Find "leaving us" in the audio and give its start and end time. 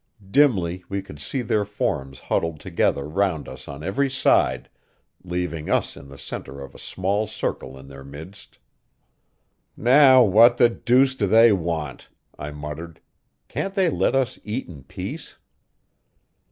5.23-5.95